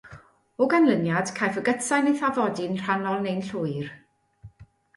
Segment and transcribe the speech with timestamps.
[0.65, 3.95] O ganlyniad, caiff y gytsain ei thafodoli'n rhannol neu'n llwyr.